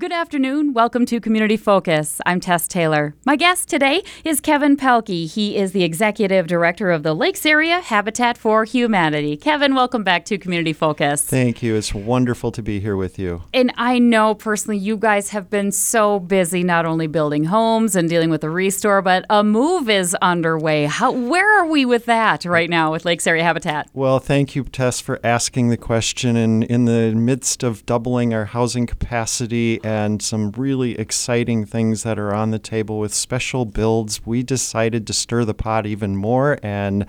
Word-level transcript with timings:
Good 0.00 0.12
afternoon. 0.12 0.72
Welcome 0.72 1.04
to 1.04 1.20
Community 1.20 1.58
Focus. 1.58 2.22
I'm 2.24 2.40
Tess 2.40 2.66
Taylor. 2.66 3.14
My 3.26 3.36
guest 3.36 3.68
today 3.68 4.02
is 4.24 4.40
Kevin 4.40 4.78
Pelkey. 4.78 5.30
He 5.30 5.58
is 5.58 5.72
the 5.72 5.84
executive 5.84 6.46
director 6.46 6.90
of 6.90 7.02
the 7.02 7.12
Lakes 7.12 7.44
Area 7.44 7.80
Habitat 7.80 8.38
for 8.38 8.64
Humanity. 8.64 9.36
Kevin, 9.36 9.74
welcome 9.74 10.02
back 10.02 10.24
to 10.24 10.38
Community 10.38 10.72
Focus. 10.72 11.20
Thank 11.20 11.62
you. 11.62 11.74
It's 11.74 11.92
wonderful 11.92 12.50
to 12.50 12.62
be 12.62 12.80
here 12.80 12.96
with 12.96 13.18
you. 13.18 13.42
And 13.52 13.74
I 13.76 13.98
know 13.98 14.34
personally 14.34 14.78
you 14.78 14.96
guys 14.96 15.28
have 15.30 15.50
been 15.50 15.70
so 15.70 16.18
busy 16.18 16.64
not 16.64 16.86
only 16.86 17.06
building 17.06 17.44
homes 17.44 17.94
and 17.94 18.08
dealing 18.08 18.30
with 18.30 18.40
the 18.40 18.48
restore, 18.48 19.02
but 19.02 19.26
a 19.28 19.44
move 19.44 19.90
is 19.90 20.16
underway. 20.22 20.86
How, 20.86 21.12
where 21.12 21.60
are 21.60 21.66
we 21.66 21.84
with 21.84 22.06
that 22.06 22.46
right 22.46 22.70
now 22.70 22.90
with 22.90 23.04
Lakes 23.04 23.26
Area 23.26 23.44
Habitat? 23.44 23.90
Well, 23.92 24.18
thank 24.18 24.56
you, 24.56 24.64
Tess, 24.64 24.98
for 24.98 25.20
asking 25.22 25.68
the 25.68 25.76
question. 25.76 26.36
And 26.36 26.64
in 26.64 26.86
the 26.86 27.12
midst 27.14 27.62
of 27.62 27.84
doubling 27.84 28.32
our 28.32 28.46
housing 28.46 28.86
capacity 28.86 29.78
and 29.90 30.22
some 30.22 30.52
really 30.52 30.96
exciting 30.96 31.64
things 31.64 32.04
that 32.04 32.16
are 32.16 32.32
on 32.32 32.52
the 32.52 32.60
table 32.60 33.00
with 33.00 33.12
special 33.12 33.64
builds, 33.64 34.24
we 34.24 34.40
decided 34.44 35.04
to 35.08 35.12
stir 35.12 35.44
the 35.44 35.52
pot 35.52 35.84
even 35.84 36.14
more 36.14 36.60
and 36.62 37.04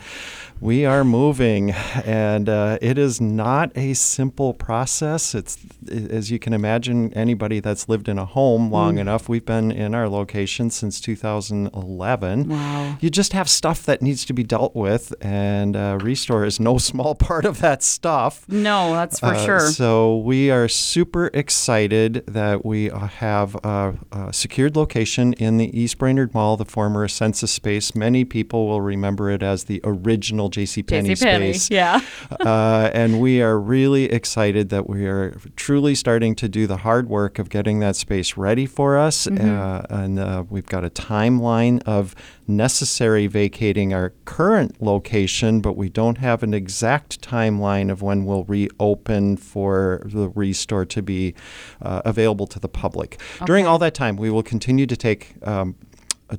we 0.61 0.85
are 0.85 1.03
moving. 1.03 1.71
And 1.71 2.47
uh, 2.47 2.77
it 2.81 2.97
is 2.99 3.19
not 3.19 3.75
a 3.75 3.95
simple 3.95 4.53
process. 4.53 5.33
It's, 5.33 5.57
as 5.89 6.29
you 6.29 6.37
can 6.37 6.53
imagine, 6.53 7.11
anybody 7.15 7.59
that's 7.59 7.89
lived 7.89 8.07
in 8.07 8.19
a 8.19 8.25
home 8.25 8.71
long 8.71 8.95
mm. 8.95 8.99
enough, 8.99 9.27
we've 9.27 9.45
been 9.45 9.71
in 9.71 9.95
our 9.95 10.07
location 10.07 10.69
since 10.69 11.01
2011. 11.01 12.47
Wow. 12.47 12.97
You 13.01 13.09
just 13.09 13.33
have 13.33 13.49
stuff 13.49 13.83
that 13.85 14.03
needs 14.03 14.23
to 14.25 14.33
be 14.33 14.43
dealt 14.43 14.75
with, 14.75 15.13
and 15.19 15.75
uh, 15.75 15.97
Restore 15.99 16.45
is 16.45 16.59
no 16.59 16.77
small 16.91 17.15
part 17.15 17.43
of 17.43 17.59
that 17.61 17.81
stuff. 17.81 18.47
No, 18.47 18.93
that's 18.93 19.19
for 19.19 19.27
uh, 19.27 19.45
sure. 19.45 19.59
So 19.71 20.17
we 20.17 20.51
are 20.51 20.67
super 20.67 21.31
excited 21.33 22.23
that 22.27 22.63
we 22.71 22.89
uh, 22.89 22.99
have 22.99 23.53
a, 23.65 23.93
a, 24.13 24.31
secured 24.31 24.77
location 24.77 25.33
in 25.33 25.57
the 25.57 25.77
East 25.77 25.97
Brainerd 25.97 26.33
Mall, 26.33 26.55
the 26.55 26.63
former 26.63 27.05
Census 27.09 27.51
space. 27.51 27.93
Many 27.93 28.23
people 28.23 28.65
will 28.65 28.79
remember 28.79 29.29
it 29.29 29.43
as 29.43 29.65
the 29.65 29.81
original 29.83 30.47
J.C. 30.47 30.81
Penney 30.81 31.15
space. 31.15 31.69
Yeah. 31.81 31.99
uh, 32.39 32.89
and 32.93 33.19
we 33.19 33.41
are 33.41 33.59
really 33.59 34.05
excited 34.05 34.69
that 34.69 34.87
we 34.87 35.05
are 35.05 35.37
truly 35.57 35.95
starting 35.95 36.33
to 36.35 36.47
do 36.47 36.65
the 36.65 36.77
hard 36.77 37.09
work 37.09 37.39
of 37.39 37.49
getting 37.49 37.79
that 37.79 37.97
space 37.97 38.37
ready 38.37 38.65
for 38.65 38.97
us. 38.97 39.27
Mm-hmm. 39.27 39.49
Uh, 39.49 39.81
and 39.89 40.17
uh, 40.17 40.45
we've 40.49 40.65
got 40.65 40.85
a 40.85 40.89
timeline 40.89 41.83
of 41.85 42.15
necessary 42.47 43.27
vacating 43.27 43.93
our 43.93 44.13
current 44.25 44.81
location, 44.81 45.61
but 45.61 45.75
we 45.75 45.89
don't 45.89 46.19
have 46.19 46.43
an 46.43 46.53
exact 46.53 47.21
timeline 47.21 47.91
of 47.91 48.01
when 48.01 48.25
we'll 48.25 48.43
reopen 48.45 49.37
for 49.37 50.03
the 50.05 50.29
restore 50.29 50.85
to 50.85 51.01
be 51.01 51.33
uh, 51.81 52.01
available 52.05 52.47
to 52.47 52.59
the 52.61 52.69
public. 52.69 53.19
Okay. 53.35 53.45
During 53.45 53.67
all 53.67 53.79
that 53.79 53.93
time, 53.93 54.15
we 54.15 54.29
will 54.29 54.43
continue 54.43 54.85
to 54.85 54.97
take 54.97 55.35
um, 55.45 55.75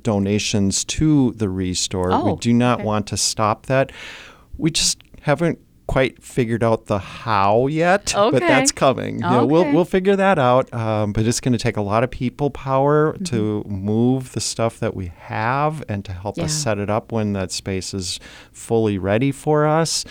donations 0.01 0.83
to 0.85 1.31
the 1.33 1.49
restore. 1.49 2.11
Oh, 2.11 2.33
we 2.33 2.39
do 2.39 2.53
not 2.53 2.79
okay. 2.79 2.85
want 2.85 3.07
to 3.07 3.17
stop 3.17 3.67
that. 3.67 3.91
We 4.57 4.71
just 4.71 5.01
haven't 5.21 5.59
quite 5.87 6.23
figured 6.23 6.63
out 6.63 6.85
the 6.85 6.97
how 6.97 7.67
yet, 7.67 8.15
okay. 8.15 8.39
but 8.39 8.39
that's 8.39 8.71
coming. 8.71 9.23
Okay. 9.23 9.33
You 9.33 9.41
know, 9.41 9.45
we'll 9.45 9.71
we'll 9.71 9.85
figure 9.85 10.15
that 10.15 10.39
out. 10.39 10.73
Um, 10.73 11.13
but 11.13 11.25
it's 11.25 11.39
going 11.39 11.51
to 11.51 11.59
take 11.59 11.77
a 11.77 11.81
lot 11.81 12.03
of 12.03 12.11
people 12.11 12.49
power 12.49 13.13
mm-hmm. 13.13 13.23
to 13.25 13.63
move 13.67 14.31
the 14.31 14.41
stuff 14.41 14.79
that 14.79 14.95
we 14.95 15.11
have 15.17 15.83
and 15.89 16.03
to 16.05 16.13
help 16.13 16.37
yeah. 16.37 16.45
us 16.45 16.53
set 16.53 16.79
it 16.79 16.89
up 16.89 17.11
when 17.11 17.33
that 17.33 17.51
space 17.51 17.93
is 17.93 18.19
fully 18.51 18.97
ready 18.97 19.31
for 19.31 19.65
us. 19.65 20.05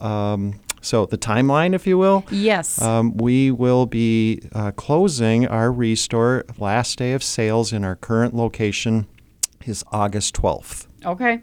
Um, 0.00 0.60
so, 0.86 1.04
the 1.04 1.18
timeline, 1.18 1.74
if 1.74 1.86
you 1.86 1.98
will. 1.98 2.24
Yes. 2.30 2.80
Um, 2.80 3.16
we 3.16 3.50
will 3.50 3.86
be 3.86 4.40
uh, 4.52 4.70
closing 4.70 5.46
our 5.46 5.72
restore 5.72 6.44
last 6.58 6.98
day 6.98 7.12
of 7.12 7.24
sales 7.24 7.72
in 7.72 7.84
our 7.84 7.96
current 7.96 8.34
location 8.34 9.08
is 9.64 9.82
August 9.90 10.36
12th. 10.36 10.86
Okay. 11.04 11.42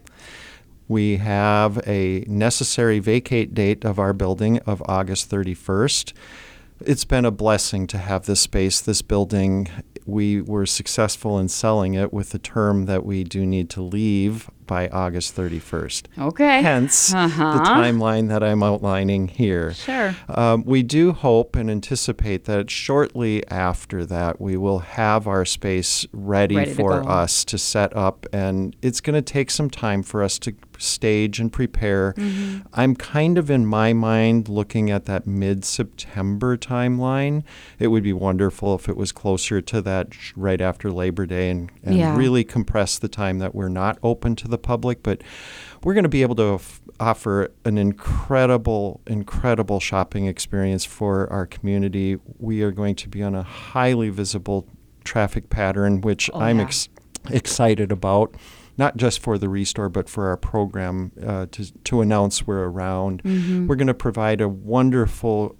We 0.88 1.18
have 1.18 1.86
a 1.86 2.24
necessary 2.26 2.98
vacate 3.00 3.54
date 3.54 3.84
of 3.84 3.98
our 3.98 4.14
building 4.14 4.60
of 4.60 4.82
August 4.86 5.30
31st. 5.30 6.14
It's 6.80 7.04
been 7.04 7.24
a 7.26 7.30
blessing 7.30 7.86
to 7.88 7.98
have 7.98 8.24
this 8.24 8.40
space, 8.40 8.80
this 8.80 9.02
building. 9.02 9.68
We 10.06 10.40
were 10.40 10.66
successful 10.66 11.38
in 11.38 11.48
selling 11.48 11.94
it 11.94 12.12
with 12.12 12.30
the 12.30 12.38
term 12.38 12.86
that 12.86 13.04
we 13.04 13.24
do 13.24 13.46
need 13.46 13.70
to 13.70 13.82
leave 13.82 14.50
by 14.66 14.88
August 14.88 15.36
31st. 15.36 16.06
Okay. 16.18 16.62
Hence 16.62 17.14
uh-huh. 17.14 17.52
the 17.52 17.64
timeline 17.64 18.28
that 18.28 18.42
I'm 18.42 18.62
outlining 18.62 19.28
here. 19.28 19.74
Sure. 19.74 20.14
Um, 20.28 20.64
we 20.64 20.82
do 20.82 21.12
hope 21.12 21.56
and 21.56 21.70
anticipate 21.70 22.44
that 22.44 22.70
shortly 22.70 23.46
after 23.48 24.04
that, 24.06 24.40
we 24.40 24.56
will 24.56 24.80
have 24.80 25.26
our 25.26 25.44
space 25.44 26.06
ready, 26.12 26.56
ready 26.56 26.74
for 26.74 27.02
to 27.02 27.08
us 27.08 27.44
to 27.46 27.58
set 27.58 27.94
up, 27.96 28.26
and 28.32 28.76
it's 28.82 29.00
going 29.00 29.14
to 29.14 29.22
take 29.22 29.50
some 29.50 29.70
time 29.70 30.02
for 30.02 30.22
us 30.22 30.38
to 30.40 30.54
stage 30.84 31.40
and 31.40 31.52
prepare. 31.52 32.12
Mm-hmm. 32.12 32.66
I'm 32.72 32.94
kind 32.94 33.38
of 33.38 33.50
in 33.50 33.66
my 33.66 33.92
mind 33.92 34.48
looking 34.48 34.90
at 34.90 35.06
that 35.06 35.26
mid 35.26 35.64
September 35.64 36.56
timeline. 36.56 37.42
It 37.78 37.88
would 37.88 38.02
be 38.02 38.12
wonderful 38.12 38.74
if 38.74 38.88
it 38.88 38.96
was 38.96 39.12
closer 39.12 39.60
to 39.60 39.82
that 39.82 40.08
right 40.36 40.60
after 40.60 40.90
Labor 40.90 41.26
Day 41.26 41.50
and, 41.50 41.70
and 41.82 41.96
yeah. 41.96 42.16
really 42.16 42.44
compress 42.44 42.98
the 42.98 43.08
time 43.08 43.38
that 43.38 43.54
we're 43.54 43.68
not 43.68 43.98
open 44.02 44.36
to 44.36 44.48
the 44.48 44.58
public. 44.58 45.02
But 45.02 45.22
we're 45.82 45.94
going 45.94 46.04
to 46.04 46.08
be 46.08 46.22
able 46.22 46.36
to 46.36 46.54
f- 46.54 46.80
offer 46.98 47.50
an 47.64 47.78
incredible, 47.78 49.00
incredible 49.06 49.80
shopping 49.80 50.26
experience 50.26 50.84
for 50.84 51.30
our 51.32 51.46
community. 51.46 52.18
We 52.38 52.62
are 52.62 52.70
going 52.70 52.96
to 52.96 53.08
be 53.08 53.22
on 53.22 53.34
a 53.34 53.42
highly 53.42 54.08
visible 54.08 54.66
traffic 55.04 55.50
pattern, 55.50 56.00
which 56.00 56.30
oh, 56.32 56.40
I'm 56.40 56.58
yeah. 56.58 56.64
ex- 56.64 56.88
excited 57.30 57.92
about 57.92 58.34
not 58.76 58.96
just 58.96 59.20
for 59.20 59.38
the 59.38 59.48
restore, 59.48 59.88
but 59.88 60.08
for 60.08 60.28
our 60.28 60.36
program 60.36 61.12
uh, 61.24 61.46
to, 61.52 61.72
to 61.84 62.00
announce 62.00 62.46
we're 62.46 62.64
around. 62.64 63.22
Mm-hmm. 63.22 63.66
We're 63.66 63.76
going 63.76 63.86
to 63.86 63.94
provide 63.94 64.40
a 64.40 64.48
wonderful 64.48 65.56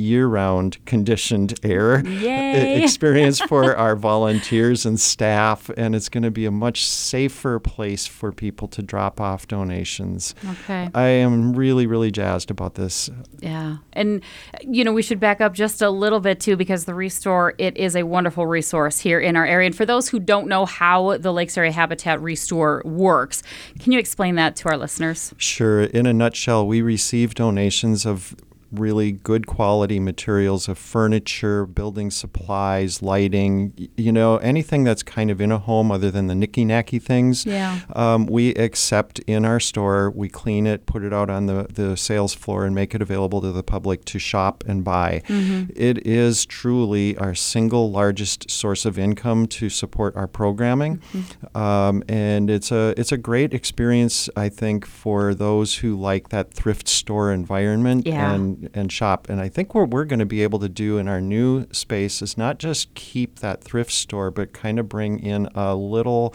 year-round 0.00 0.84
conditioned 0.86 1.58
air 1.62 2.04
Yay. 2.06 2.82
experience 2.82 3.40
for 3.40 3.76
our 3.76 3.96
volunteers 3.96 4.86
and 4.86 4.98
staff 4.98 5.70
and 5.76 5.94
it's 5.94 6.08
going 6.08 6.22
to 6.22 6.30
be 6.30 6.46
a 6.46 6.50
much 6.50 6.84
safer 6.84 7.58
place 7.58 8.06
for 8.06 8.32
people 8.32 8.68
to 8.68 8.82
drop 8.82 9.20
off 9.20 9.46
donations. 9.46 10.34
Okay. 10.48 10.88
I 10.94 11.06
am 11.06 11.52
really 11.54 11.86
really 11.86 12.10
jazzed 12.10 12.50
about 12.50 12.74
this. 12.74 13.10
Yeah 13.40 13.76
and 13.92 14.22
you 14.62 14.84
know 14.84 14.92
we 14.92 15.02
should 15.02 15.20
back 15.20 15.40
up 15.40 15.54
just 15.54 15.82
a 15.82 15.90
little 15.90 16.20
bit 16.20 16.40
too 16.40 16.56
because 16.56 16.84
the 16.84 16.94
restore 16.94 17.54
it 17.58 17.76
is 17.76 17.94
a 17.96 18.02
wonderful 18.02 18.46
resource 18.46 18.98
here 18.98 19.20
in 19.20 19.36
our 19.36 19.46
area. 19.46 19.66
And 19.66 19.76
for 19.76 19.86
those 19.86 20.08
who 20.08 20.18
don't 20.18 20.48
know 20.48 20.66
how 20.66 21.16
the 21.18 21.32
lakes 21.32 21.56
area 21.56 21.72
habitat 21.72 22.20
restore 22.20 22.82
works 22.84 23.42
can 23.78 23.92
you 23.92 23.98
explain 23.98 24.34
that 24.36 24.56
to 24.56 24.68
our 24.68 24.76
listeners? 24.76 25.34
Sure. 25.36 25.82
In 25.82 26.06
a 26.06 26.12
nutshell 26.12 26.66
we 26.66 26.82
receive 26.82 27.34
donations 27.34 28.06
of 28.06 28.34
really 28.72 29.12
good 29.12 29.46
quality 29.46 29.98
materials 30.00 30.68
of 30.68 30.78
furniture, 30.78 31.66
building 31.66 32.10
supplies, 32.10 33.02
lighting, 33.02 33.72
you 33.96 34.12
know, 34.12 34.36
anything 34.38 34.84
that's 34.84 35.02
kind 35.02 35.30
of 35.30 35.40
in 35.40 35.50
a 35.52 35.58
home 35.58 35.90
other 35.90 36.10
than 36.10 36.26
the 36.26 36.34
nicky 36.34 36.64
nacky 36.64 37.02
things. 37.02 37.44
Yeah. 37.46 37.80
Um, 37.94 38.26
we 38.26 38.54
accept 38.54 39.18
in 39.20 39.44
our 39.44 39.60
store. 39.60 40.10
We 40.10 40.28
clean 40.28 40.66
it, 40.66 40.86
put 40.86 41.02
it 41.02 41.12
out 41.12 41.30
on 41.30 41.46
the, 41.46 41.66
the 41.72 41.96
sales 41.96 42.34
floor, 42.34 42.64
and 42.64 42.74
make 42.74 42.94
it 42.94 43.02
available 43.02 43.40
to 43.40 43.52
the 43.52 43.62
public 43.62 44.04
to 44.06 44.18
shop 44.18 44.64
and 44.66 44.84
buy. 44.84 45.22
Mm-hmm. 45.26 45.70
It 45.74 46.06
is 46.06 46.46
truly 46.46 47.16
our 47.18 47.34
single 47.34 47.90
largest 47.90 48.50
source 48.50 48.84
of 48.84 48.98
income 48.98 49.46
to 49.46 49.68
support 49.68 50.14
our 50.16 50.26
programming. 50.28 50.98
Mm-hmm. 51.12 51.56
Um, 51.56 52.02
and 52.08 52.50
it's 52.50 52.70
a 52.72 52.94
it's 52.96 53.12
a 53.12 53.16
great 53.16 53.54
experience, 53.54 54.28
I 54.36 54.48
think, 54.48 54.86
for 54.86 55.34
those 55.34 55.76
who 55.76 55.96
like 55.96 56.28
that 56.30 56.52
thrift 56.52 56.88
store 56.88 57.32
environment 57.32 58.06
Yeah. 58.06 58.32
and 58.34 58.59
and 58.74 58.90
shop. 58.92 59.28
And 59.28 59.40
I 59.40 59.48
think 59.48 59.74
what 59.74 59.90
we're 59.90 60.04
going 60.04 60.18
to 60.20 60.26
be 60.26 60.42
able 60.42 60.58
to 60.60 60.68
do 60.68 60.98
in 60.98 61.08
our 61.08 61.20
new 61.20 61.66
space 61.72 62.22
is 62.22 62.36
not 62.38 62.58
just 62.58 62.94
keep 62.94 63.38
that 63.40 63.62
thrift 63.62 63.92
store, 63.92 64.30
but 64.30 64.52
kind 64.52 64.78
of 64.78 64.88
bring 64.88 65.18
in 65.20 65.48
a 65.54 65.74
little. 65.74 66.34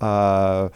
Uh, 0.00 0.68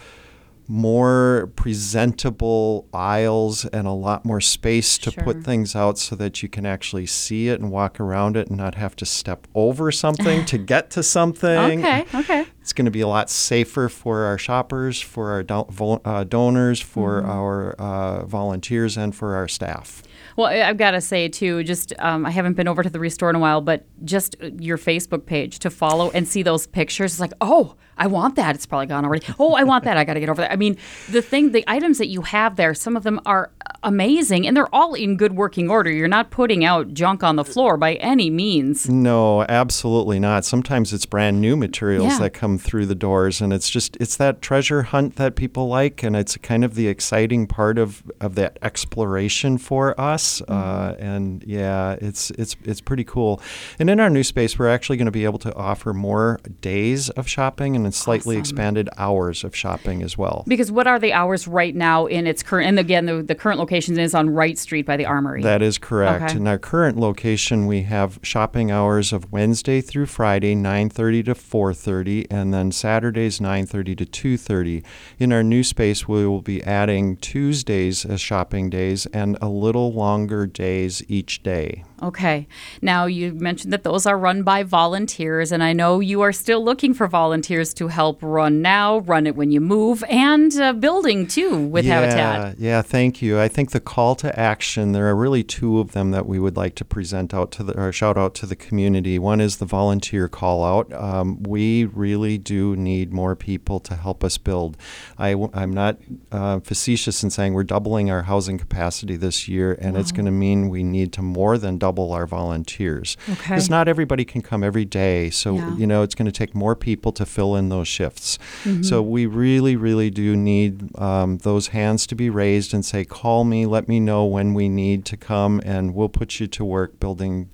more 0.69 1.51
presentable 1.57 2.87
aisles 2.95 3.65
and 3.67 3.87
a 3.87 3.91
lot 3.93 4.25
more 4.25 4.41
space 4.41 4.97
to 4.97 5.11
Sure. 5.11 5.25
put 5.25 5.43
things 5.45 5.75
out 5.77 5.99
so 5.99 6.15
that 6.17 6.43
you 6.43 6.49
can 6.49 6.65
actually 6.65 7.05
see 7.05 7.49
it 7.49 7.61
and 7.61 7.71
walk 7.71 7.99
around 8.01 8.37
it 8.37 8.49
and 8.49 8.57
not 8.57 8.77
have 8.77 8.95
to 8.97 9.05
step 9.05 9.47
over 9.55 9.91
something 9.91 10.45
to 10.47 10.57
get 10.59 10.89
to 10.91 11.03
something. 11.03 11.81
okay 11.85 12.07
okay 12.15 12.47
It's 12.63 12.73
going 12.73 12.85
to 12.85 12.91
be 12.93 13.01
a 13.01 13.09
lot 13.09 13.29
safer 13.29 13.89
for 13.89 14.21
our 14.23 14.39
shoppers, 14.39 15.01
for 15.01 15.31
our 15.33 15.43
do- 15.43 16.01
uh, 16.05 16.25
donors, 16.25 16.81
for 16.81 17.21
Mm-hmm. 17.21 17.31
our 17.31 17.73
uh, 17.73 18.25
volunteers, 18.25 18.97
and 18.97 19.15
for 19.15 19.35
our 19.35 19.49
staff. 19.49 20.03
Well, 20.37 20.47
I've 20.47 20.79
got 20.79 20.93
to 20.93 21.01
say 21.01 21.29
too, 21.29 21.63
just 21.65 21.93
um, 21.99 22.25
I 22.25 22.31
haven't 22.31 22.55
been 22.55 22.69
over 22.69 22.83
to 22.83 22.89
the 22.89 23.01
restore 23.01 23.29
in 23.31 23.37
a 23.37 23.41
while, 23.41 23.61
but 23.61 23.85
just 24.05 24.37
uh, 24.41 24.47
your 24.59 24.79
Facebook 24.79 25.27
page 25.27 25.59
to 25.59 25.71
follow 25.71 26.11
and 26.13 26.27
see 26.27 26.43
those 26.43 26.67
pictures, 26.67 27.13
it's 27.13 27.21
like, 27.21 27.33
oh, 27.41 27.75
I 27.99 28.07
want 28.07 28.37
that. 28.37 28.55
It's 28.55 28.67
probably 28.67 28.87
gone 28.87 29.05
already. 29.05 29.27
Oh, 29.39 29.55
I 29.55 29.65
want 29.65 29.85
that. 29.85 29.97
I 29.97 30.05
got 30.05 30.15
to 30.15 30.21
get 30.21 30.29
over 30.29 30.41
there. 30.43 30.51
I 30.51 30.57
mean, 30.57 30.77
the 31.11 31.23
thing, 31.23 31.53
the 31.53 31.65
items 31.67 31.99
that 31.99 32.09
you 32.09 32.23
have 32.23 32.57
there, 32.57 32.75
some 32.75 32.97
of 32.97 33.03
them 33.03 33.21
are 33.27 33.51
amazing, 33.83 34.47
and 34.47 34.57
they're 34.57 34.73
all 34.75 34.95
in 34.95 35.17
good 35.17 35.35
working 35.35 35.69
order. 35.69 35.91
You're 35.91 36.09
not 36.09 36.31
putting 36.31 36.65
out 36.65 36.95
junk 36.95 37.23
on 37.23 37.37
the 37.37 37.45
floor 37.45 37.77
by 37.77 37.95
any 37.95 38.31
means. 38.31 38.89
No, 38.89 39.43
absolutely 39.43 40.19
not. 40.21 40.45
Sometimes 40.45 40.93
it's 40.93 41.05
brand 41.07 41.41
new 41.41 41.57
materials 41.57 42.13
Yeah. 42.13 42.19
that 42.21 42.31
come 42.31 42.59
through 42.59 42.87
the 42.87 42.95
doors, 42.95 43.41
and 43.41 43.53
it's 43.53 43.69
just 43.69 43.97
it's 44.01 44.17
that 44.17 44.41
treasure 44.41 44.83
hunt 44.85 45.17
that 45.17 45.35
people 45.37 45.69
like, 45.69 46.03
and 46.03 46.17
it's 46.17 46.37
kind 46.39 46.65
of 46.65 46.75
the 46.75 46.89
exciting 46.89 47.47
part 47.47 47.79
of, 47.79 48.03
of 48.21 48.35
that 48.37 48.59
exploration 48.63 49.59
for 49.59 49.99
us. 50.01 50.41
Mm-hmm. 50.43 50.53
Uh, 50.53 50.93
and 50.99 51.45
yeah, 51.47 51.97
it's 52.01 52.31
it's 52.33 52.57
it's 52.65 52.81
pretty 52.81 53.05
cool. 53.05 53.41
And 53.79 53.91
in 53.91 54.01
our 54.01 54.11
new 54.11 54.23
space, 54.23 54.59
we're 54.59 54.69
actually 54.71 54.97
going 54.97 55.07
to 55.07 55.13
be 55.13 55.25
able 55.25 55.39
to 55.41 55.55
offer 55.55 55.93
more 55.93 56.41
days 56.61 57.11
of 57.11 57.29
shopping 57.29 57.75
and 57.85 57.95
slightly 57.95 58.37
Awesome. 58.37 58.41
expanded 58.41 58.89
hours 58.97 59.45
of 59.45 59.55
shopping 59.55 60.03
as 60.03 60.17
well. 60.19 60.45
Because 60.47 60.71
what 60.71 60.87
are 60.87 60.99
the 60.99 61.13
hours 61.13 61.47
right 61.49 61.75
now 61.75 62.07
in 62.07 62.27
its 62.27 62.43
current? 62.43 62.69
And 62.69 62.79
again, 62.79 63.07
the, 63.07 63.23
the 63.23 63.35
current 63.35 63.59
location 63.59 63.99
is 63.99 64.15
on 64.15 64.31
Wright 64.31 64.59
Street 64.59 64.87
by 64.87 64.97
the 64.97 65.07
Armory. 65.07 65.43
That 65.43 65.63
is 65.63 65.79
correct. 65.79 66.25
Okay. 66.25 66.37
In 66.37 66.47
our 66.47 66.59
current 66.59 66.97
location, 66.99 67.67
we 67.67 67.83
have 67.83 68.19
shopping 68.23 68.71
hours 68.71 69.13
of 69.13 69.33
Wednesday 69.33 69.81
through 69.81 70.07
Friday, 70.07 70.55
9:30 70.55 71.25
to 71.25 71.35
4:30, 71.35 72.27
and 72.31 72.53
then 72.53 72.73
Saturdays 72.73 73.41
9:30 73.41 73.97
to 73.97 74.07
2:30. 74.07 74.83
In 75.19 75.33
our 75.33 75.43
new 75.43 75.63
space, 75.63 76.09
we 76.09 76.27
will 76.27 76.43
be 76.43 76.63
adding 76.63 77.17
Tuesdays 77.17 78.05
as 78.05 78.21
shopping 78.21 78.71
days 78.71 79.07
and 79.07 79.37
a 79.41 79.49
little 79.49 79.93
longer 79.93 80.47
days 80.47 81.03
each 81.09 81.43
day. 81.43 81.85
Okay. 82.03 82.49
Now, 82.81 83.07
you 83.07 83.33
mentioned 83.33 83.73
that 83.73 83.85
those 83.85 84.07
are 84.07 84.19
run 84.19 84.43
by 84.43 84.65
volunteers, 84.65 85.53
and 85.53 85.63
I 85.63 85.73
know 85.73 86.01
you 86.01 86.21
are 86.21 86.33
still 86.33 86.65
looking 86.65 86.95
for 86.95 87.07
volunteers 87.07 87.72
to 87.75 87.89
help 87.89 88.19
run 88.23 88.63
now, 88.63 88.99
run 88.99 89.27
it 89.27 89.37
when 89.37 89.51
you 89.51 89.61
move, 89.61 90.03
and 90.09 90.55
uh, 90.61 90.73
building 90.73 91.27
too 91.27 91.59
with 91.67 91.85
yeah, 91.85 92.01
Habitat. 92.01 92.59
Yeah, 92.59 92.83
thank 92.83 93.23
you. 93.23 93.39
I 93.39 93.49
think 93.49 93.71
the 93.71 93.81
call 93.81 94.15
to 94.17 94.39
action, 94.39 94.93
there 94.93 95.07
are 95.09 95.17
really 95.17 95.43
two 95.43 95.79
of 95.79 95.93
them 95.93 96.11
that 96.11 96.27
we 96.27 96.39
would 96.39 96.57
like 96.57 96.75
to 96.77 96.85
present 96.85 97.33
out 97.35 97.51
to 97.53 97.63
the, 97.63 97.79
or 97.79 97.93
shout 97.93 98.17
out 98.17 98.35
to 98.37 98.47
the 98.47 98.57
community. 98.57 99.19
One 99.19 99.41
is 99.41 99.57
the 99.57 99.65
volunteer 99.65 100.29
call 100.29 100.65
out. 100.65 100.93
Um, 100.93 101.43
we 101.43 101.85
really 101.85 102.39
do 102.39 102.77
need 102.77 103.13
more 103.13 103.35
people 103.37 103.81
to 103.81 103.97
help 103.97 104.25
us 104.25 104.39
build. 104.39 104.77
I, 105.19 105.31
am 105.31 105.73
not 105.73 105.99
uh, 106.31 106.61
facetious 106.61 107.23
in 107.23 107.31
saying 107.31 107.55
we're 107.55 107.65
doubling 107.65 108.11
our 108.11 108.23
housing 108.23 108.59
capacity 108.59 109.17
this 109.17 109.49
year, 109.49 109.77
and 109.81 109.97
it's 109.97 110.13
going 110.13 110.25
to 110.27 110.31
mean 110.31 110.69
we 110.69 110.83
need 110.83 111.13
to 111.15 111.23
more 111.23 111.59
than 111.59 111.79
double 111.79 112.13
our 112.13 112.27
volunteers. 112.27 113.17
Okay. 113.29 113.41
Because 113.43 113.71
not 113.71 113.89
everybody 113.89 114.25
can 114.25 114.43
come 114.43 114.63
every 114.63 114.85
day. 114.85 115.31
So, 115.31 115.57
Yeah. 115.57 115.77
you 115.77 115.87
know, 115.87 116.03
it's 116.03 116.15
going 116.15 116.27
to 116.27 116.33
take 116.33 116.55
more 116.55 116.75
people 116.75 117.13
to 117.13 117.27
fill 117.27 117.57
in 117.57 117.62
those 117.69 117.89
shifts. 117.89 118.39
Mm-hmm. 118.65 118.83
So 118.83 119.03
we 119.03 119.27
really, 119.27 119.77
really 119.77 120.11
do 120.11 120.37
need 120.37 120.97
um, 120.99 121.39
those 121.39 121.69
hands 121.69 122.07
to 122.09 122.15
be 122.15 122.31
raised 122.31 122.75
and 122.75 122.85
say, 122.85 123.05
call 123.05 123.45
me, 123.45 123.67
let 123.67 123.89
me 123.89 124.01
know 124.01 124.25
when 124.25 124.55
we 124.55 124.69
need 124.69 125.05
to 125.07 125.17
come, 125.17 125.61
and 125.65 125.95
we'll 125.95 126.09
put 126.09 126.41
you 126.41 126.47
to 126.47 126.65
work 126.65 126.99
building 127.01 127.51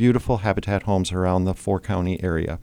beautiful 0.00 0.38
habitat 0.38 0.84
homes 0.84 1.12
around 1.12 1.44
the 1.44 1.52
four 1.52 1.78
county 1.78 2.22
area. 2.22 2.58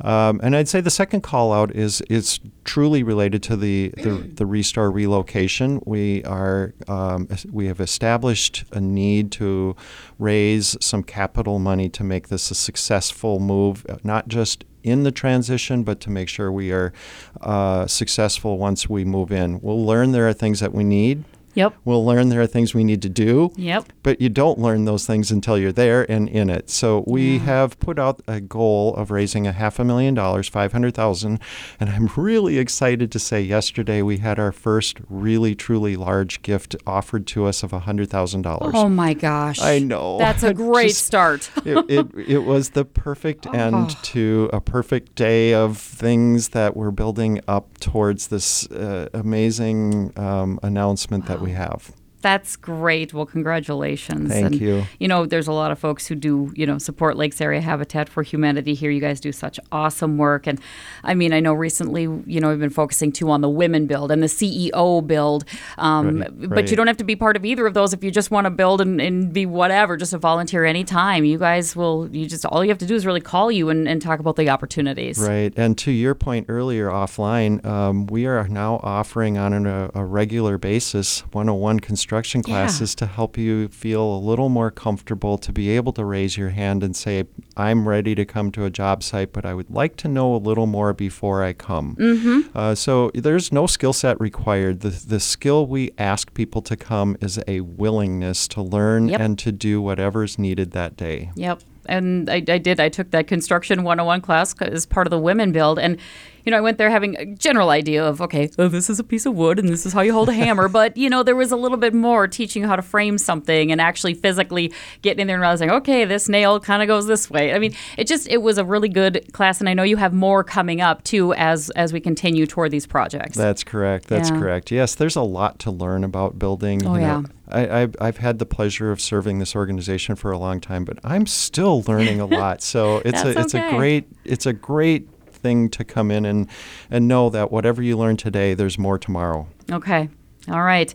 Um, 0.00 0.40
and 0.42 0.56
I'd 0.56 0.68
say 0.68 0.80
the 0.80 0.90
second 0.90 1.20
call 1.20 1.52
out 1.52 1.70
is 1.74 2.00
is 2.02 2.40
truly 2.64 3.02
related 3.02 3.42
to 3.42 3.56
the, 3.56 3.92
the, 3.96 4.10
the 4.10 4.46
restore 4.46 4.90
relocation. 4.90 5.82
We 5.84 6.24
are 6.24 6.72
um, 6.86 7.28
we 7.50 7.66
have 7.66 7.80
established 7.80 8.64
a 8.72 8.80
need 8.80 9.32
to 9.32 9.76
raise 10.18 10.76
some 10.80 11.02
capital 11.02 11.58
money 11.58 11.88
to 11.90 12.04
make 12.04 12.28
this 12.28 12.50
a 12.50 12.54
successful 12.54 13.38
move, 13.38 13.84
uh, 13.88 13.96
not 14.02 14.28
just 14.28 14.64
in 14.82 15.02
the 15.02 15.12
transition, 15.12 15.82
but 15.82 16.00
to 16.00 16.10
make 16.10 16.28
sure 16.28 16.50
we 16.50 16.72
are 16.72 16.92
uh, 17.40 17.86
successful 17.86 18.58
once 18.58 18.88
we 18.88 19.04
move 19.04 19.32
in. 19.32 19.60
We'll 19.60 19.84
learn 19.84 20.12
there 20.12 20.28
are 20.28 20.32
things 20.32 20.60
that 20.60 20.72
we 20.72 20.84
need. 20.84 21.24
Yep. 21.58 21.74
We'll 21.84 22.04
learn 22.04 22.28
there 22.28 22.40
are 22.40 22.46
things 22.46 22.72
we 22.74 22.84
need 22.84 23.02
to 23.02 23.08
do 23.08 23.50
Yep. 23.56 23.92
but 24.02 24.20
you 24.20 24.28
don't 24.28 24.58
learn 24.58 24.84
those 24.84 25.06
things 25.06 25.30
until 25.30 25.58
you're 25.58 25.72
there 25.72 26.10
and 26.10 26.28
in 26.28 26.48
it. 26.50 26.70
So 26.70 27.04
we 27.06 27.38
have 27.38 27.78
put 27.80 27.98
out 27.98 28.22
a 28.28 28.40
goal 28.40 28.94
of 28.94 29.10
raising 29.10 29.46
a 29.46 29.52
half 29.52 29.78
a 29.78 29.84
million 29.84 30.14
dollars, 30.14 30.48
five 30.48 30.72
hundred 30.72 30.94
thousand, 30.94 31.40
and 31.80 31.90
I'm 31.90 32.06
really 32.16 32.58
excited 32.58 33.10
to 33.12 33.18
say 33.18 33.40
yesterday 33.42 34.02
we 34.02 34.18
had 34.18 34.38
our 34.38 34.52
first 34.52 34.98
really 35.08 35.54
truly 35.54 35.96
large 35.96 36.42
gift 36.42 36.76
offered 36.86 37.26
to 37.28 37.46
us 37.46 37.62
of 37.62 37.72
a 37.72 37.80
hundred 37.80 38.08
thousand 38.10 38.42
dollars. 38.42 38.72
Oh 38.76 38.88
my 38.88 39.14
gosh. 39.14 39.60
I 39.60 39.78
know. 39.80 40.18
That's 40.18 40.42
a 40.44 40.54
great 40.66 40.88
Just- 40.88 41.06
start. 41.06 41.50
it, 41.64 41.78
it, 41.90 42.06
it 42.28 42.38
was 42.44 42.70
the 42.70 42.84
perfect 42.84 43.46
end 43.54 43.74
Oh. 43.90 43.98
to 44.02 44.50
a 44.52 44.60
perfect 44.60 45.14
day 45.14 45.52
of 45.54 45.76
things 45.78 46.50
that 46.50 46.76
we're 46.76 46.90
building 46.92 47.40
up 47.48 47.78
towards 47.78 48.28
this 48.28 48.66
uh, 48.70 49.08
amazing 49.14 50.12
um, 50.16 50.58
announcement 50.62 51.26
that 51.26 51.40
we 51.40 51.47
have. 51.50 51.92
That's 52.20 52.56
great. 52.56 53.14
Well, 53.14 53.26
congratulations. 53.26 54.30
Thank 54.30 54.46
and, 54.46 54.60
you. 54.60 54.84
You 54.98 55.06
know, 55.06 55.24
there's 55.24 55.46
a 55.46 55.52
lot 55.52 55.70
of 55.70 55.78
folks 55.78 56.06
who 56.08 56.16
do, 56.16 56.52
you 56.56 56.66
know, 56.66 56.78
support 56.78 57.16
Lakes 57.16 57.40
Area 57.40 57.60
Habitat 57.60 58.08
for 58.08 58.24
Humanity 58.24 58.74
here. 58.74 58.90
You 58.90 59.00
guys 59.00 59.20
do 59.20 59.30
such 59.30 59.60
awesome 59.70 60.18
work. 60.18 60.48
And 60.48 60.60
I 61.04 61.14
mean, 61.14 61.32
I 61.32 61.38
know 61.38 61.52
recently, 61.52 62.02
you 62.02 62.40
know, 62.40 62.48
we've 62.48 62.58
been 62.58 62.70
focusing 62.70 63.12
too 63.12 63.30
on 63.30 63.40
the 63.40 63.48
women 63.48 63.86
build 63.86 64.10
and 64.10 64.20
the 64.20 64.26
CEO 64.26 65.06
build. 65.06 65.44
Um, 65.76 66.18
Right, 66.18 66.40
But 66.40 66.50
right. 66.50 66.70
you 66.70 66.76
don't 66.76 66.86
have 66.86 66.96
to 66.96 67.04
be 67.04 67.14
part 67.14 67.36
of 67.36 67.44
either 67.44 67.66
of 67.66 67.74
those 67.74 67.92
if 67.92 68.02
you 68.02 68.10
just 68.10 68.30
want 68.30 68.46
to 68.46 68.50
build 68.50 68.80
and, 68.80 69.00
and 69.00 69.32
be 69.32 69.46
whatever, 69.46 69.96
just 69.96 70.12
a 70.12 70.18
volunteer 70.18 70.64
anytime. 70.64 71.24
You 71.24 71.38
guys 71.38 71.76
will, 71.76 72.08
you 72.10 72.26
just, 72.26 72.44
all 72.46 72.64
you 72.64 72.70
have 72.70 72.78
to 72.78 72.86
do 72.86 72.94
is 72.94 73.06
really 73.06 73.20
call 73.20 73.52
you 73.52 73.68
and, 73.68 73.88
and 73.88 74.02
talk 74.02 74.18
about 74.18 74.36
the 74.36 74.48
opportunities. 74.48 75.18
Right. 75.18 75.52
And 75.56 75.78
to 75.78 75.92
your 75.92 76.14
point 76.14 76.46
earlier 76.48 76.88
offline, 76.88 77.64
um, 77.64 78.06
we 78.06 78.26
are 78.26 78.48
now 78.48 78.80
offering 78.82 79.38
on 79.38 79.52
an, 79.52 79.66
a, 79.66 79.90
a 79.94 80.04
regular 80.04 80.58
basis 80.58 81.20
101 81.32 81.80
construction 81.80 82.07
classes 82.08 82.94
to 82.96 83.06
help 83.06 83.36
you 83.36 83.68
feel 83.68 84.02
a 84.02 84.18
little 84.18 84.48
more 84.48 84.70
comfortable 84.70 85.38
to 85.38 85.52
be 85.52 85.70
able 85.70 85.92
to 85.92 86.04
raise 86.04 86.36
your 86.36 86.50
hand 86.50 86.82
and 86.82 86.96
say, 86.96 87.24
I'm 87.56 87.86
ready 87.88 88.14
to 88.14 88.24
come 88.24 88.50
to 88.52 88.64
a 88.64 88.70
job 88.70 89.02
site, 89.02 89.32
but 89.32 89.44
I 89.44 89.54
would 89.54 89.70
like 89.70 89.96
to 89.96 90.08
know 90.08 90.34
a 90.34 90.38
little 90.38 90.66
more 90.66 90.92
before 90.92 91.42
I 91.44 91.52
come. 91.52 91.96
Mm-hmm. 91.96 92.56
Uh, 92.56 92.74
so 92.74 93.10
there's 93.14 93.52
no 93.52 93.66
skill 93.66 93.92
set 93.92 94.20
required. 94.20 94.80
The, 94.80 94.90
the 94.90 95.20
skill 95.20 95.66
we 95.66 95.90
ask 95.98 96.32
people 96.34 96.62
to 96.62 96.76
come 96.76 97.16
is 97.20 97.38
a 97.46 97.60
willingness 97.60 98.48
to 98.48 98.62
learn 98.62 99.08
Yep. 99.08 99.20
and 99.20 99.38
to 99.40 99.52
do 99.52 99.80
whatever's 99.82 100.38
needed 100.38 100.72
that 100.72 100.96
day. 100.96 101.30
Yep. 101.36 101.60
And 101.86 102.28
I, 102.28 102.36
I 102.48 102.58
did. 102.58 102.80
I 102.80 102.88
took 102.90 103.10
that 103.12 103.26
construction 103.26 103.82
101 103.82 104.20
class 104.20 104.54
as 104.60 104.84
part 104.84 105.06
of 105.06 105.10
the 105.10 105.18
women 105.18 105.52
build. 105.52 105.78
And, 105.78 105.98
you 106.48 106.50
know, 106.50 106.56
I 106.56 106.62
went 106.62 106.78
there 106.78 106.88
having 106.88 107.14
a 107.18 107.26
general 107.26 107.68
idea 107.68 108.02
of, 108.02 108.22
okay, 108.22 108.46
this 108.46 108.88
is 108.88 108.98
a 108.98 109.04
piece 109.04 109.26
of 109.26 109.34
wood 109.34 109.58
and 109.58 109.68
this 109.68 109.84
is 109.84 109.92
how 109.92 110.00
you 110.00 110.14
hold 110.14 110.30
a 110.30 110.32
hammer. 110.32 110.66
But, 110.78 110.96
you 110.96 111.10
know, 111.10 111.22
there 111.22 111.36
was 111.36 111.52
a 111.52 111.56
little 111.56 111.76
bit 111.76 111.92
more 111.92 112.26
teaching 112.26 112.62
you 112.62 112.68
how 112.68 112.76
to 112.76 112.80
frame 112.80 113.18
something 113.18 113.70
and 113.70 113.82
actually 113.82 114.14
physically 114.14 114.72
getting 115.02 115.20
in 115.20 115.26
there 115.26 115.36
and 115.36 115.42
realizing, 115.42 115.70
okay, 115.70 116.06
this 116.06 116.26
nail 116.26 116.58
kind 116.58 116.80
of 116.80 116.88
goes 116.88 117.06
this 117.06 117.28
way. 117.28 117.52
I 117.52 117.58
mean, 117.58 117.74
it 117.98 118.06
just, 118.06 118.28
it 118.28 118.38
was 118.38 118.56
a 118.56 118.64
really 118.64 118.88
good 118.88 119.30
class. 119.34 119.60
And 119.60 119.68
I 119.68 119.74
know 119.74 119.82
you 119.82 119.98
have 119.98 120.14
more 120.14 120.42
coming 120.42 120.80
up 120.80 121.04
too 121.04 121.34
as, 121.34 121.68
as 121.70 121.92
we 121.92 122.00
continue 122.00 122.46
toward 122.46 122.70
these 122.70 122.86
projects. 122.86 123.36
That's 123.36 123.62
correct. 123.62 124.06
That's 124.06 124.30
Yeah. 124.30 124.38
correct. 124.38 124.70
Yes, 124.70 124.94
there's 124.94 125.16
a 125.16 125.20
lot 125.22 125.58
to 125.58 125.70
learn 125.70 126.02
about 126.02 126.38
building. 126.38 126.86
Oh, 126.86 126.94
you 126.94 127.00
know. 127.02 127.06
yeah. 127.06 127.22
I, 127.50 127.82
I've, 127.82 127.96
I've 128.00 128.16
had 128.18 128.38
the 128.38 128.46
pleasure 128.46 128.90
of 128.90 129.00
serving 129.00 129.38
this 129.38 129.54
organization 129.54 130.16
for 130.16 130.30
a 130.30 130.38
long 130.38 130.60
time, 130.60 130.84
but 130.86 130.98
I'm 131.04 131.26
still 131.26 131.82
learning 131.88 132.20
a 132.20 132.26
lot. 132.26 132.62
So 132.62 132.98
it's 133.04 133.22
a 133.22 133.30
it's 133.38 133.54
okay. 133.54 133.68
a 133.68 133.76
great 133.76 134.06
it's 134.24 134.46
a 134.46 134.52
great 134.52 135.08
thing 135.38 135.68
to 135.70 135.84
come 135.84 136.10
in 136.10 136.24
and 136.24 136.48
and 136.90 137.08
know 137.08 137.30
that 137.30 137.50
whatever 137.50 137.82
you 137.82 137.96
learn 137.96 138.16
today, 138.16 138.54
there's 138.54 138.78
more 138.78 138.98
tomorrow. 138.98 139.46
Okay. 139.70 140.08
All 140.48 140.62
right. 140.62 140.94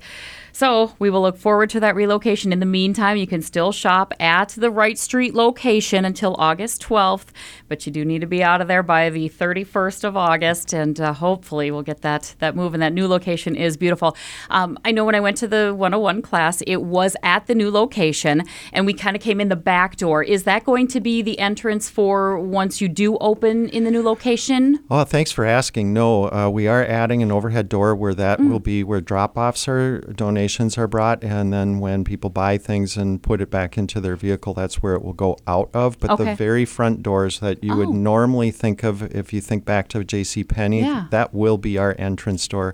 So 0.56 0.94
we 1.00 1.10
will 1.10 1.24
look 1.24 1.36
forward 1.38 1.72
to 1.72 1.80
that 1.80 1.96
relocation. 1.96 2.54
In 2.54 2.60
the 2.60 2.68
meantime, 2.68 3.18
you 3.18 3.26
can 3.26 3.42
still 3.42 3.72
shop 3.72 4.14
at 4.20 4.50
the 4.50 4.70
Wright 4.70 5.00
Street 5.00 5.34
location 5.34 6.06
until 6.06 6.36
August 6.38 6.80
12th, 6.84 7.30
but 7.68 7.88
you 7.88 7.92
do 7.92 8.06
need 8.06 8.22
to 8.22 8.28
be 8.28 8.44
out 8.44 8.62
of 8.62 8.68
there 8.68 8.84
by 8.84 9.10
the 9.10 9.30
31st 9.30 10.04
of 10.04 10.16
August, 10.16 10.72
and 10.72 11.02
uh, 11.02 11.12
hopefully 11.14 11.72
we'll 11.72 11.82
get 11.82 12.02
that 12.04 12.36
that 12.38 12.56
move. 12.56 12.76
And 12.76 12.84
that 12.84 12.94
new 12.94 13.08
location 13.08 13.56
is 13.56 13.78
beautiful. 13.78 14.16
Um, 14.52 14.78
I 14.86 14.92
know 14.92 15.04
when 15.06 15.16
I 15.16 15.20
went 15.22 15.38
to 15.38 15.48
the 15.48 15.74
101 15.74 16.22
class, 16.22 16.62
it 16.68 16.84
was 16.84 17.16
at 17.24 17.48
the 17.48 17.56
new 17.56 17.72
location, 17.72 18.44
and 18.72 18.86
we 18.86 18.94
kind 18.94 19.16
of 19.16 19.24
came 19.24 19.42
in 19.42 19.50
the 19.50 19.56
back 19.56 19.96
door. 19.98 20.22
Is 20.22 20.44
that 20.44 20.66
going 20.66 20.88
to 20.90 21.02
be 21.02 21.24
the 21.24 21.40
entrance 21.40 21.90
for 21.90 22.38
once 22.38 22.80
you 22.80 22.88
do 22.88 23.18
open 23.18 23.70
in 23.70 23.86
the 23.86 23.92
new 23.92 24.04
location? 24.04 24.84
Oh, 24.92 25.04
thanks 25.04 25.32
for 25.32 25.46
asking. 25.46 25.94
No, 25.94 26.32
uh, 26.32 26.48
we 26.48 26.68
are 26.68 26.86
adding 26.86 27.24
an 27.24 27.32
overhead 27.32 27.70
door 27.70 27.96
where 27.96 28.14
that 28.14 28.38
Mm. 28.40 28.52
will 28.52 28.60
be 28.60 28.84
where 28.84 29.02
drop 29.02 29.36
offs 29.36 29.68
are, 29.68 30.00
donations 30.16 30.43
donations 30.44 30.78
are 30.78 30.88
brought, 30.88 31.24
and 31.24 31.54
then 31.54 31.80
when 31.80 32.04
people 32.04 32.30
buy 32.30 32.58
things 32.58 32.98
and 32.98 33.24
put 33.24 33.40
it 33.40 33.50
back 33.50 33.78
into 33.78 34.02
their 34.02 34.18
vehicle, 34.18 34.54
that's 34.54 34.84
where 34.84 34.94
it 34.94 35.02
will 35.02 35.14
go 35.14 35.38
out 35.48 35.70
of. 35.74 35.98
But 36.00 36.12
Okay. 36.12 36.26
the 36.26 36.36
very 36.36 36.66
front 36.66 37.02
doors 37.02 37.40
that 37.40 37.64
you 37.64 37.78
would 37.78 37.88
Oh. 37.88 37.92
normally 37.94 38.52
think 38.52 38.84
of 38.84 39.04
if 39.16 39.32
you 39.32 39.40
think 39.40 39.64
back 39.64 39.88
to 39.90 40.04
J.C. 40.04 40.44
Penney, 40.44 40.82
Yeah. 40.82 41.06
that 41.12 41.34
will 41.34 41.58
be 41.58 41.78
our 41.78 41.96
entrance 41.98 42.46
door. 42.50 42.74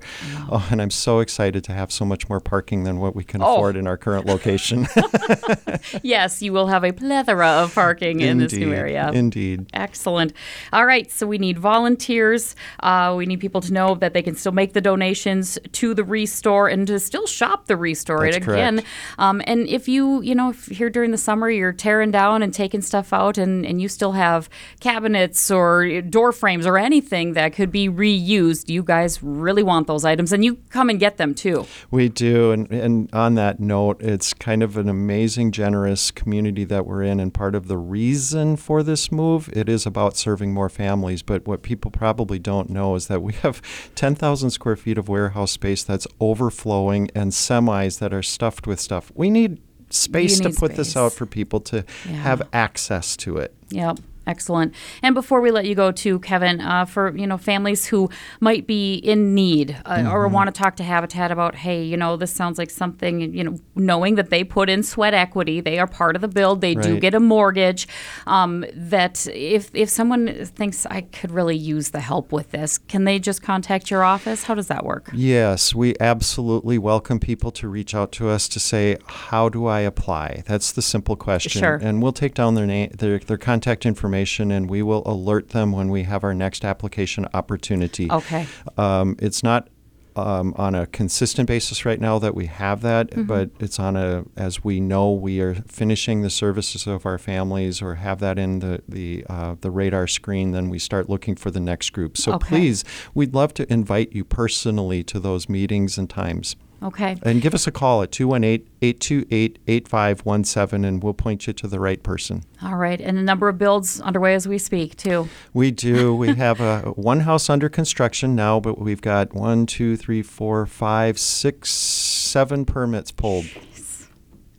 Oh, 0.49 0.67
and 0.71 0.81
I'm 0.81 0.89
so 0.89 1.19
excited 1.19 1.63
to 1.65 1.73
have 1.73 1.91
so 1.91 2.05
much 2.05 2.27
more 2.27 2.39
parking 2.39 2.85
than 2.85 2.99
what 2.99 3.15
we 3.15 3.23
can 3.23 3.43
Oh. 3.43 3.53
afford 3.53 3.75
in 3.77 3.85
our 3.85 3.97
current 3.97 4.25
location. 4.25 4.87
Yes, 6.03 6.41
you 6.41 6.51
will 6.53 6.67
have 6.67 6.83
a 6.83 6.91
plethora 6.91 7.47
of 7.47 7.73
parking 7.75 8.19
in 8.21 8.37
this 8.39 8.53
new 8.53 8.67
Indeed. 8.67 8.77
area. 8.77 9.11
Indeed. 9.13 9.65
Excellent. 9.73 10.33
All 10.73 10.85
right, 10.85 11.09
so 11.11 11.25
we 11.27 11.37
need 11.37 11.57
volunteers. 11.57 12.55
Uh, 12.81 13.13
we 13.17 13.25
need 13.25 13.39
people 13.39 13.61
to 13.61 13.71
know 13.73 13.95
that 13.95 14.13
they 14.13 14.21
can 14.21 14.35
still 14.35 14.51
make 14.51 14.73
the 14.73 14.81
donations 14.81 15.57
to 15.73 15.93
the 15.93 16.03
Restore 16.03 16.67
and 16.67 16.85
to 16.87 16.99
still 16.99 17.27
shop 17.27 17.58
the 17.67 17.77
Restore. 17.77 18.25
That's 18.25 18.37
and 18.37 18.47
again, 18.47 18.83
um, 19.17 19.41
and 19.45 19.67
if 19.67 19.87
you, 19.87 20.21
you 20.21 20.35
know, 20.35 20.49
if 20.49 20.65
here 20.67 20.89
during 20.89 21.11
the 21.11 21.17
summer 21.17 21.49
you're 21.49 21.73
tearing 21.73 22.11
down 22.11 22.41
and 22.43 22.53
taking 22.53 22.81
stuff 22.81 23.13
out, 23.13 23.37
and 23.37 23.65
and 23.65 23.81
you 23.81 23.87
still 23.87 24.13
have 24.13 24.49
cabinets 24.79 25.51
or 25.51 26.01
door 26.01 26.31
frames 26.31 26.65
or 26.65 26.77
anything 26.77 27.33
that 27.33 27.53
could 27.53 27.71
be 27.71 27.89
reused, 27.89 28.69
you 28.69 28.83
guys 28.83 29.21
really 29.21 29.63
want 29.63 29.87
those 29.87 30.05
items, 30.05 30.31
and 30.31 30.43
you 30.43 30.57
come 30.69 30.89
and 30.89 30.99
get 30.99 31.17
them 31.17 31.33
too. 31.33 31.65
We 31.91 32.09
do, 32.09 32.51
and, 32.51 32.71
and 32.71 33.13
on 33.13 33.35
that 33.35 33.59
note, 33.59 34.01
it's 34.01 34.33
kind 34.33 34.63
of 34.63 34.77
an 34.77 34.89
amazing, 34.89 35.51
generous 35.51 36.11
community 36.11 36.63
that 36.65 36.85
we're 36.85 37.03
in, 37.03 37.19
and 37.19 37.33
part 37.33 37.55
of 37.55 37.67
the 37.67 37.77
reason 37.77 38.55
for 38.55 38.83
this 38.83 39.11
move, 39.11 39.49
it 39.53 39.69
is 39.69 39.85
about 39.85 40.17
serving 40.17 40.53
more 40.53 40.69
families. 40.69 41.21
But 41.21 41.47
what 41.47 41.61
people 41.61 41.91
probably 41.91 42.39
don't 42.39 42.69
know 42.69 42.95
is 42.95 43.07
that 43.07 43.21
we 43.21 43.33
have 43.33 43.61
10,000 43.95 44.49
square 44.49 44.75
feet 44.75 44.97
of 44.97 45.09
warehouse 45.09 45.51
space 45.51 45.83
that's 45.83 46.07
overflowing, 46.19 47.09
and 47.15 47.33
semis 47.49 47.99
that 47.99 48.13
are 48.13 48.23
stuffed 48.23 48.67
with 48.67 48.79
stuff. 48.79 49.11
We 49.15 49.29
need 49.29 49.59
space 49.89 50.37
You 50.37 50.43
to 50.43 50.49
need 50.49 50.57
put 50.57 50.75
this 50.75 50.95
out 50.95 51.13
for 51.13 51.25
people 51.25 51.59
to 51.61 51.83
Yeah. 52.05 52.11
have 52.13 52.41
access 52.53 53.17
to 53.17 53.37
it. 53.37 53.53
Yep. 53.71 53.99
Excellent. 54.29 54.73
And 55.01 55.15
before 55.15 55.41
we 55.41 55.49
let 55.51 55.65
you 55.65 55.75
go, 55.75 55.91
to 55.91 56.19
Kevin, 56.19 56.61
uh, 56.61 56.85
for 56.85 57.15
you 57.17 57.25
know 57.25 57.37
families 57.37 57.85
who 57.87 58.09
might 58.39 58.67
be 58.67 58.95
in 58.95 59.33
need 59.33 59.75
uh, 59.85 60.03
or 60.07 60.19
Mm-hmm. 60.25 60.33
want 60.35 60.53
to 60.53 60.61
talk 60.61 60.75
to 60.75 60.83
Habitat 60.83 61.31
about, 61.31 61.55
hey, 61.55 61.83
you 61.83 61.97
know, 61.97 62.15
this 62.15 62.31
sounds 62.31 62.57
like 62.59 62.69
something, 62.69 63.21
you 63.33 63.43
know, 63.43 63.57
knowing 63.75 64.15
that 64.15 64.29
they 64.29 64.43
put 64.43 64.69
in 64.69 64.83
sweat 64.83 65.13
equity, 65.15 65.61
they 65.61 65.79
are 65.79 65.87
part 65.87 66.15
of 66.15 66.21
the 66.21 66.27
build, 66.27 66.61
they 66.61 66.75
do 66.75 66.99
get 66.99 67.13
a 67.15 67.19
mortgage. 67.19 67.87
Um, 68.27 68.65
that 68.75 69.25
if 69.27 69.71
if 69.73 69.89
someone 69.89 70.45
thinks 70.45 70.85
I 70.85 71.01
could 71.01 71.31
really 71.31 71.55
use 71.57 71.89
the 71.89 71.99
help 72.01 72.31
with 72.31 72.51
this, 72.51 72.77
can 72.77 73.05
they 73.05 73.17
just 73.17 73.41
contact 73.41 73.89
your 73.89 74.03
office? 74.03 74.43
How 74.43 74.53
does 74.53 74.67
that 74.67 74.85
work? 74.85 75.09
Yes, 75.13 75.73
we 75.73 75.95
absolutely 75.99 76.77
welcome 76.77 77.19
people 77.19 77.51
to 77.51 77.67
reach 77.67 77.95
out 77.95 78.11
to 78.13 78.29
us 78.29 78.47
to 78.49 78.59
say, 78.59 78.97
"How 79.07 79.49
do 79.49 79.65
I 79.65 79.79
apply?" 79.79 80.43
That's 80.45 80.71
the 80.71 80.81
simple 80.83 81.15
question, 81.15 81.61
Sure. 81.61 81.79
and 81.81 82.03
we'll 82.03 82.11
take 82.23 82.35
down 82.35 82.53
their 82.55 82.67
name, 82.67 82.91
their, 82.97 83.17
their 83.19 83.37
contact 83.37 83.85
information, 83.85 84.18
and 84.51 84.69
we 84.69 84.81
will 84.83 85.03
alert 85.05 85.49
them 85.49 85.71
when 85.71 85.89
we 85.89 86.03
have 86.03 86.23
our 86.23 86.33
next 86.33 86.63
application 86.65 87.27
opportunity. 87.33 88.11
Okay. 88.11 88.47
Um, 88.77 89.15
it's 89.19 89.43
not. 89.43 89.67
Um, 90.15 90.53
on 90.57 90.75
a 90.75 90.85
consistent 90.87 91.47
basis 91.47 91.85
right 91.85 92.01
now 92.01 92.19
that 92.19 92.35
we 92.35 92.47
have 92.47 92.81
that, 92.81 93.11
Mm-hmm. 93.11 93.23
but 93.23 93.51
it's 93.59 93.79
on 93.79 93.95
a 93.95 94.25
as 94.35 94.63
we 94.65 94.81
know 94.81 95.13
we 95.13 95.39
are 95.39 95.53
finishing 95.67 96.23
the 96.23 96.29
services 96.29 96.87
of 96.87 97.05
our 97.05 97.17
families 97.17 97.81
or 97.81 97.95
have 97.95 98.19
that 98.19 98.37
in 98.37 98.59
the 98.59 98.81
the 98.89 99.23
uh, 99.29 99.55
the 99.61 99.71
radar 99.71 100.07
screen, 100.07 100.51
then 100.51 100.67
we 100.67 100.77
start 100.79 101.09
looking 101.09 101.35
for 101.35 101.51
the 101.51 101.59
next 101.61 101.91
group. 101.93 102.17
So 102.17 102.33
Okay. 102.33 102.47
please, 102.49 102.83
we'd 103.13 103.33
love 103.33 103.53
to 103.53 103.71
invite 103.71 104.11
you 104.11 104.25
personally 104.25 105.03
to 105.05 105.19
those 105.21 105.47
meetings 105.47 105.97
and 105.97 106.09
times. 106.09 106.57
Okay. 106.81 107.17
And 107.23 107.41
give 107.41 107.53
us 107.53 107.67
a 107.67 107.71
call 107.71 108.01
at 108.01 108.11
218 108.11 108.67
828 108.81 109.59
8517 109.67 110.85
and 110.85 111.03
we'll 111.03 111.13
point 111.13 111.47
you 111.47 111.53
to 111.53 111.67
the 111.67 111.79
right 111.79 112.01
person. 112.01 112.43
All 112.63 112.75
right. 112.75 112.99
And 113.01 113.17
a 113.17 113.21
number 113.21 113.49
of 113.49 113.57
builds 113.57 113.99
underway 114.01 114.33
as 114.33 114.47
we 114.47 114.57
speak, 114.57 114.95
too. 114.95 115.27
We 115.53 115.71
do. 115.71 116.15
We 116.15 116.35
have 116.35 116.61
a 116.61 116.81
one 116.95 117.21
house 117.21 117.49
under 117.49 117.69
construction 117.69 118.35
now, 118.35 118.59
but 118.59 118.79
we've 118.79 119.01
got 119.01 119.33
one, 119.33 119.65
two, 119.65 119.97
three, 119.97 120.21
four, 120.21 120.65
five, 120.65 121.19
six, 121.19 121.69
seven 121.71 122.65
permits 122.65 123.11
pulled. 123.11 123.45